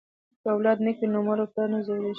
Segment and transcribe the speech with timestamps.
[0.41, 2.09] که اولاد نیک وي نو مور او پلار نه ځورېږي.